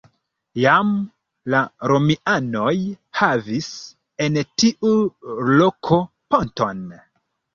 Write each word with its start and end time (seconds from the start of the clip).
Jam 0.59 0.93
la 1.53 1.59
romianoj 1.91 2.71
havis 3.19 3.69
en 4.27 4.39
tiu 4.63 4.93
loko 5.59 6.01
ponton. 6.35 6.83